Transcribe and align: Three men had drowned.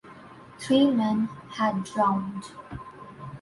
Three 0.57 0.89
men 0.89 1.29
had 1.51 1.83
drowned. 1.83 2.51